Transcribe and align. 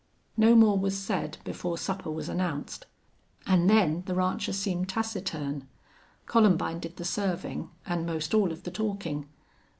No 0.35 0.55
more 0.55 0.79
was 0.79 0.97
said 0.97 1.37
before 1.43 1.77
supper 1.77 2.09
was 2.09 2.27
announced, 2.27 2.87
and 3.45 3.69
then 3.69 4.01
the 4.07 4.15
rancher 4.15 4.51
seemed 4.51 4.89
taciturn. 4.89 5.67
Columbine 6.25 6.79
did 6.79 6.95
the 6.95 7.05
serving, 7.05 7.69
and 7.85 8.03
most 8.03 8.33
all 8.33 8.51
of 8.51 8.63
the 8.63 8.71
talking. 8.71 9.29